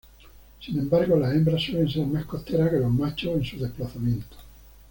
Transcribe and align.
Sin 0.59 0.79
embargo 0.79 1.15
las 1.15 1.31
hembras 1.35 1.61
suelen 1.63 1.87
ser 1.87 2.07
más 2.07 2.25
costeras 2.25 2.71
que 2.71 2.77
los 2.79 2.89
machos 2.91 3.33
en 3.35 3.45
sus 3.45 3.61
desplazamientos. 3.61 4.39